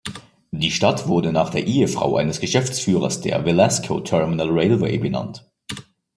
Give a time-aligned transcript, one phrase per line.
[0.49, 5.47] Die Stadt wurde nach der Ehefrau eines Geschäftsführers der "Velasco Terminal Railway" benannt.